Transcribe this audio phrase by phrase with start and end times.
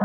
[0.00, 0.04] は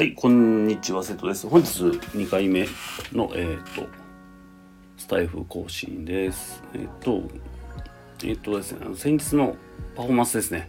[0.00, 1.48] い、こんにちは、瀬戸です。
[1.48, 2.66] 本日2回目
[3.12, 3.86] の、えっ、と、
[4.96, 6.60] スタイフ更新です。
[6.74, 7.22] えっ、と、
[8.24, 9.54] えっ、とですね、先日の
[9.94, 10.68] パフォーマンスですね。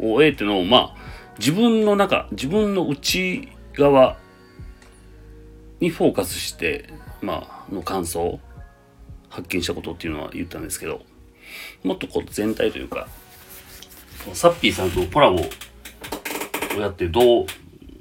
[0.00, 0.96] を、えーっていうのを、まあ、
[1.38, 4.16] 自分の中、自分の内側
[5.78, 6.92] にフォーカスして、
[7.22, 8.40] まあ、の感想、
[9.28, 11.02] 発見したことっていうのは言ったんですけど、
[11.84, 13.08] もっとこう全体というか、
[14.32, 15.36] サッピーさんとコラボ
[16.76, 17.46] をやってどう、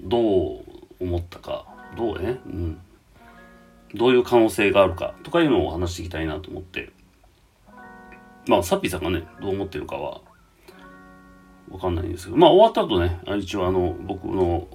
[0.01, 0.63] どう
[0.99, 1.65] 思ったか、
[1.95, 2.79] どうね、うん。
[3.93, 6.91] どういう可能性があるかとかいうのを話していきたいなと思って、
[8.47, 10.21] まあ、サッピーさんがね、どう思ってるかは、
[11.69, 14.67] わかんないんですけど、まあ、終わった後ね、一応あの、僕の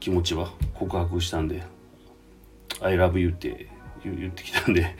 [0.00, 1.62] 気持ちは告白したんで、
[2.80, 3.68] I love you って
[4.04, 4.96] 言ってきたんで、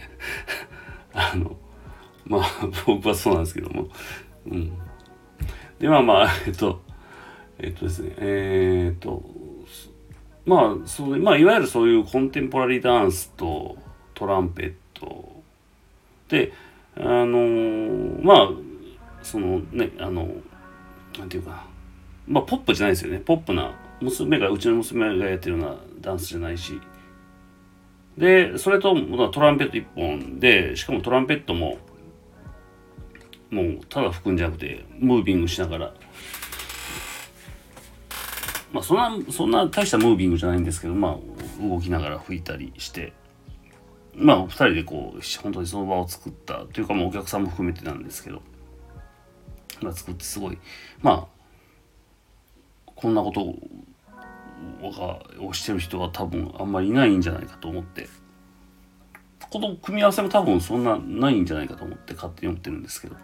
[1.13, 1.57] あの、
[2.27, 2.43] まあ、
[2.87, 3.89] 僕はそうなんですけども、
[4.47, 4.73] うん。
[5.79, 6.81] で、まあまあ、えっと、
[7.59, 9.23] えっとですね、えーっと、
[10.45, 13.77] まあ、そう、まあ、いわゆるそういうコンテンポラリーダンスと
[14.15, 15.43] トランペット
[16.29, 16.53] で、
[16.97, 18.51] あのーまあ、
[19.23, 20.29] そのね、あの、
[21.19, 21.65] なんていうかな、
[22.29, 23.19] まあ、ポップじゃないですよね。
[23.19, 26.81] ポップな、娘が、うちの娘がやってるようなダンスじゃないし、
[28.17, 28.95] で、それと、
[29.31, 31.79] トランペット一本で、しかもトランペットも、
[33.51, 35.95] もう、ただ吹くんじゃなくて、ムービングしながら、
[38.73, 43.13] まあ、そんな、そんな大したムービングじゃないんですけど、まあ、動きながら吹いたりして、
[44.15, 48.43] まあ、二人でこう、本当にその場を作った、というか、まあ、お客さんも含めてなんですけど、
[49.81, 50.59] まあ、作ってすごい、
[51.01, 51.37] まあ、
[52.95, 53.57] こんなことを
[55.41, 58.09] をしてる人は多分あんまりいないんじゃないかと思って、
[59.51, 63.17] この組み合わせも多分そんなないんじゃないかと思って勝手に思ってるんですけど、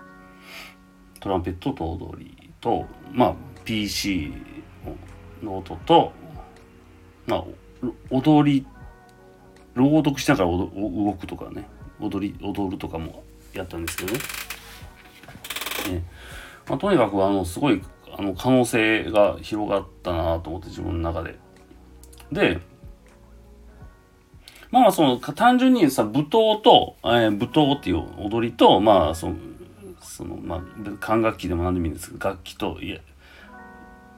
[1.23, 3.35] トランペットと踊りと、まあ、
[3.65, 4.33] PC
[5.41, 6.13] の音と、
[7.27, 7.45] まあ、
[8.11, 8.67] 踊り、
[9.75, 11.69] 朗読しながら動くとかね、
[12.01, 13.23] 踊り、踊るとかも
[13.55, 14.19] やったんですけどね。
[15.93, 16.05] ね
[16.69, 17.81] まあ、とにかく、あの、すごい、
[18.19, 21.39] あの、可能性が広がったなと思って、自分の中で。
[22.33, 22.59] で、
[24.73, 29.37] まあまあ、その、単純にさ、舞踏と、えー舞踏っていう踊りと、まあ、その、
[30.03, 30.63] その、まあ、
[31.01, 33.01] 管楽器でも何でもいいんですけど、楽器と、いや、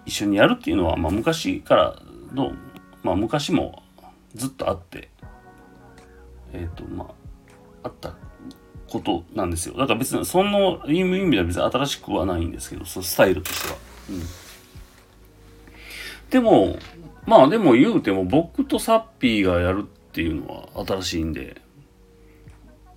[0.06, 1.96] 一緒にやるっていうのは、まあ、昔から
[2.32, 2.52] の、
[3.02, 3.82] まあ、昔も
[4.34, 5.10] ずっとあって、
[6.52, 7.08] えっ、と、まあ、
[7.84, 8.14] あった
[8.88, 9.76] ことなんですよ。
[9.76, 13.76] だから別に、その意味では別に新しくはないんですけど、そのスタイルとしては。
[14.10, 14.22] うん。
[16.30, 16.76] でも、
[17.26, 21.60] まあでも言うても僕とサッピーがやるっていうのは新しいんで、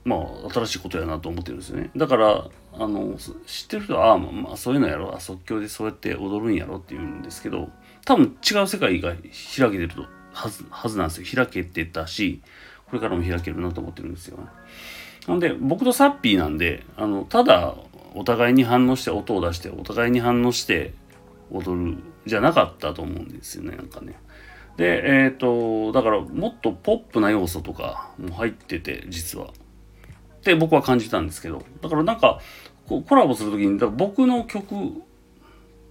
[0.03, 1.89] まあ新しいことやなと思ってるんですよね。
[1.95, 2.45] だから、
[2.79, 3.15] あの、
[3.45, 7.69] 知ってる人は、あ、まあ、そういうのやろ、あ即興でそうやって踊るんやろって言うんですけど、
[8.05, 11.27] 多分違う世界が開けてるとはずはずなんですよ。
[11.35, 12.41] 開けてたし、
[12.85, 14.45] これからも開けるなと思ってるんですよね。
[15.27, 17.75] なんで、僕とサッピーなんで、あの、ただ、
[18.13, 20.93] お互いに反応して音を出して、お互いに反応して
[21.51, 24.19] 踊るじゃなかったと思うんですよね、なんかね。
[24.77, 29.47] で、えっ、と、だから、もっとポップな要素とかも入ってて、実は。
[30.37, 32.39] って僕は感じたんですけど、だからなんか、
[32.87, 34.75] コラボするときに、だから僕の曲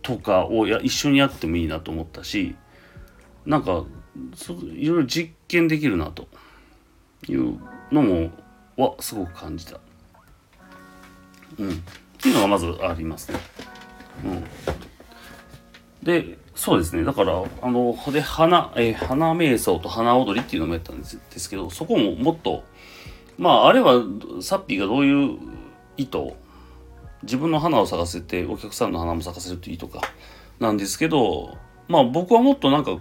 [0.02, 2.56] とかをや一緒にやってもいいなと思ったし、
[3.44, 3.84] なんか、
[4.34, 6.26] そいろいろ実験できるなと
[7.28, 7.58] いう
[7.92, 8.30] のも、
[8.76, 9.80] はすごく感じた。
[11.58, 11.70] うん。
[11.70, 11.72] っ
[12.20, 13.38] ていうのがまずありますね。
[14.24, 14.44] うん。
[16.02, 17.04] で、そうですね。
[17.04, 22.64] だから、あの、で、花、えー花瞑想と花踊りっていうのもやったんですですけど、そこももっと、
[23.38, 24.02] まあ、あれは、
[24.40, 25.38] サッピーがどういう
[25.96, 26.34] 意図、
[27.22, 30.00] 自分の花を咲かせて、お客さんの花も咲かせるっていう意図か、
[30.58, 31.56] なんですけど、
[31.88, 32.98] まあ僕はもっとなんか、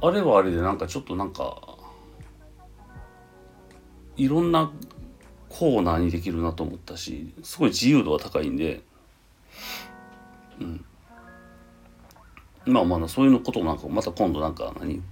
[0.00, 1.60] あれはあれでなんかちょっとなんか、
[4.16, 4.70] いろんな
[5.48, 8.82] コーナーにできるなと思ったし、すごい自由度が高いんで、
[10.60, 10.84] うん。
[12.66, 15.02] まあまあそういうのことをなんかまた今度なんか何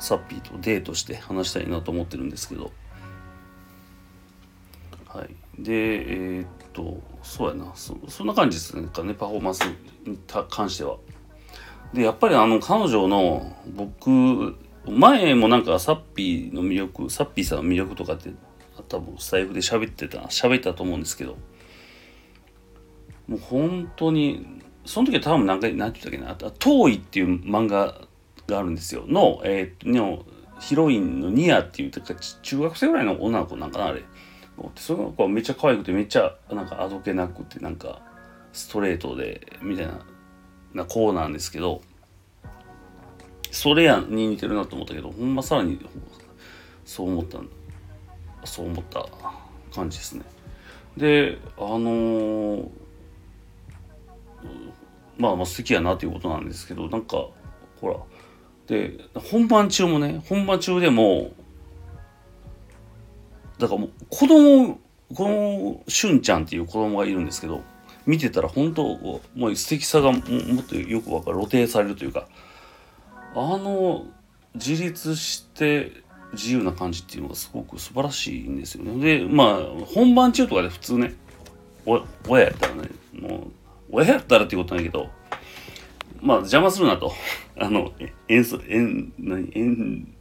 [0.00, 2.72] サッピーとデートして話したいなと思ってるんですけど
[5.08, 5.62] はい。
[5.62, 5.72] で
[6.38, 7.72] えーっとそうやな。
[7.74, 9.60] そそんな感じですかねパフォーマンス
[10.06, 10.18] に
[10.48, 10.96] 関しては。
[11.92, 14.56] でやっぱりあの彼女の僕
[14.86, 18.30] 前もなんかサッピーの魅力サッピーさんの魅力とかって
[18.88, 21.36] 多分スタイフで喋ってた喋ったと思うんですけど
[23.26, 28.00] もう本当にその時は多分何回何て言ったっけなあ「遠い」っていう漫画
[28.46, 29.04] があるんですよ。
[29.06, 30.24] の,、えー、の
[30.60, 32.00] ヒロインのニアっていうか
[32.42, 34.02] 中学生ぐらいの女の子なんかなあれ。
[34.76, 38.00] その子はめっちゃ可愛くてめっちゃなんかあどけなくてなんか
[38.52, 40.00] ストレートでみたいな
[40.74, 41.80] な子なんですけど
[43.50, 45.78] それやに似てるなと思ったけどほんまさらに
[46.84, 47.38] そう思った
[48.44, 49.06] そう思った
[49.74, 50.24] 感じですね。
[50.96, 52.68] であのー、
[55.16, 57.28] まあまあ好きやなということなんですけどなんか
[57.80, 57.96] ほら
[58.66, 61.32] で本番中もね本番中でも
[63.58, 64.78] だからもう子供
[65.14, 67.62] このしゅんちゃんっていう子供がいるんですけど
[68.06, 70.22] 見てたら本当もう素敵さがもっ
[70.64, 72.26] とよくわかる露呈されるというか
[73.34, 74.06] あの
[74.54, 75.92] 自立して
[76.32, 79.18] 自由な感じっていうのがすごく素晴らしいんですよね。
[79.18, 81.14] でまあ本番中とかで普通ね
[81.86, 82.88] 親やったらね
[83.18, 83.50] もう
[83.90, 85.08] 親やったらっていうことないけど
[86.20, 87.12] まあ邪魔するなと
[87.58, 87.92] あの
[88.28, 90.14] 演奏演何演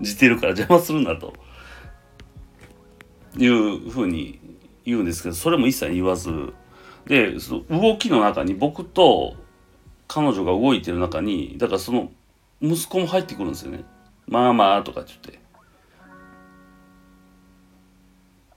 [0.00, 1.34] じてるから邪魔するなと
[3.36, 4.40] いうふうに
[4.84, 6.52] 言うんですけどそれも一切言わず
[7.06, 9.36] でその動きの中に僕と
[10.06, 12.10] 彼女が動いてる中にだからその
[12.60, 13.84] 息子も入ってくるんですよね。
[14.26, 15.48] まあまあとかって言って。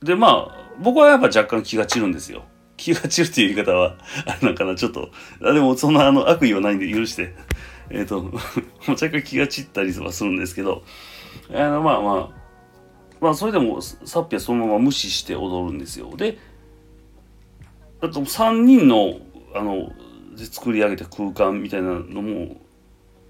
[0.05, 2.43] でまあ僕はやっぱ若干気が散るんですよ。
[2.77, 5.11] 気が散るっていう言い方はあれなんかなちょっと
[5.43, 7.35] あでもそんなあの悪意はないんで許して
[7.91, 8.31] えっ、と
[8.87, 10.83] 若干気が散ったりはするんですけど
[11.53, 12.40] あのまあまあ
[13.21, 16.17] まあそれでもサッピはそのまま無視して踊るんですよ。
[16.17, 16.37] で
[18.01, 19.19] あと3人の
[19.53, 19.91] あの
[20.35, 22.57] で作り上げた空間みたいなのも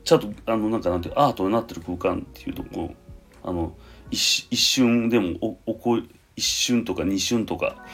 [0.06, 2.96] ちゃんとあのなんかなんてアートになってる空間っていうとこ
[3.44, 3.76] あの
[4.10, 6.00] 一一瞬でもおおこ
[6.36, 7.86] 一瞬とか二瞬とか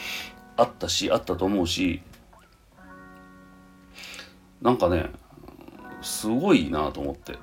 [0.56, 2.02] あったしあったと思うし
[4.62, 5.10] なんかね
[6.02, 7.38] すごいなと思って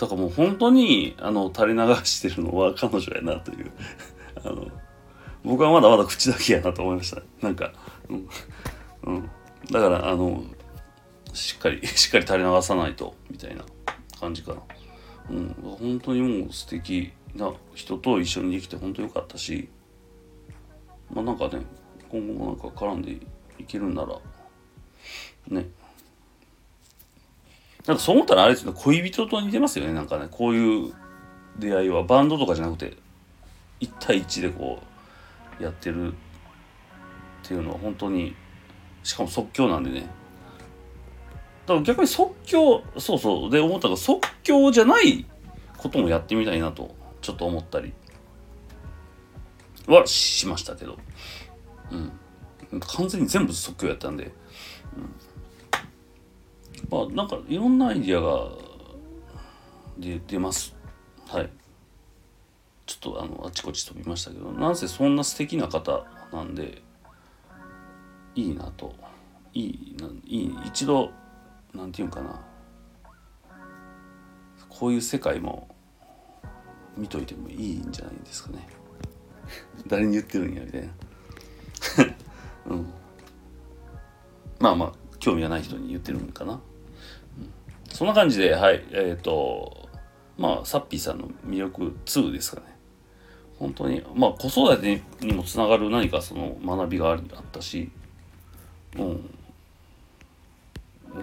[0.00, 3.70] だからもう本当にあの垂れ流してるのは彼女やなという。
[4.42, 4.66] あの
[5.44, 7.72] 僕はまだまだ口だけやなと思いましたなんか
[8.08, 8.28] うん、
[9.04, 9.30] うん、
[9.70, 10.44] だからあの
[11.32, 13.64] しっかり しっかり垂れ流さないとみたいな
[14.18, 14.62] 感じかな。
[15.30, 15.54] うん。
[15.78, 19.68] 本当にもう素敵な人と一緒にできて本当良かったし
[21.12, 21.60] まあなんかね
[22.08, 23.12] 今後もなんか絡んで
[23.58, 24.18] いけるんなら
[25.48, 25.66] ね。
[27.90, 28.72] なんかそう思ったらあれですね。
[28.72, 29.92] 恋人と似てますよね。
[29.92, 30.92] なんかねこういう
[31.58, 32.96] 出会いはバンドとかじゃなくて
[33.80, 34.80] 1対1でこ
[35.58, 36.14] うやってるっ
[37.42, 38.36] ていうのは本当に
[39.02, 40.08] しかも即興なんでね。
[41.66, 43.50] だから逆に即興そうそう。
[43.50, 45.26] で思ったのが即興じゃない
[45.76, 47.92] こともやってみたいなとちょっと思ったり
[49.88, 50.96] はしましたけど。
[51.90, 52.12] うん。
[52.78, 54.32] 完全に全部即興やったんで、うん、
[56.90, 58.50] まあなんかいろんなアイディアが
[59.98, 60.74] 出出ます。
[61.28, 61.50] はい。
[62.86, 66.82] ちょっとあのあちこち飛びましたけどなんせそんな素敵な方なんで
[68.34, 68.94] いいなと。
[69.52, 71.10] いいないい一度
[71.74, 72.40] なんていうかな。
[74.68, 75.68] こういう世界も
[76.96, 78.66] 見といてもいいんじゃないですかね。
[79.86, 80.88] 誰に言ってるんやみたいな。
[82.66, 82.86] うん。
[84.60, 86.60] まあまあ興味がない人に言ってるんかな、
[88.00, 89.90] そんな感じではいえっ、ー、と
[90.38, 92.66] まあサッピーさんの魅力2ですかね。
[93.58, 97.20] 本当にまあ子育てにもつながる何かその学びがあっ
[97.52, 97.90] たし
[98.96, 99.30] うん。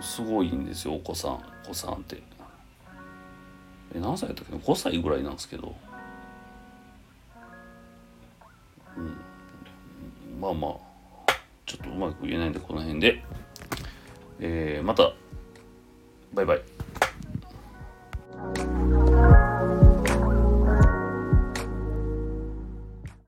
[0.04, 1.32] すごいんですよお子さん
[1.66, 2.22] お子さんって。
[3.96, 5.76] え何歳だったっけ5歳ぐらいなんですけど。
[8.96, 10.40] うん。
[10.40, 11.34] まあまあ
[11.66, 13.24] ちょっとうまく言えないんでこの辺で。
[14.40, 15.14] えー、また
[16.38, 16.77] バイバイ。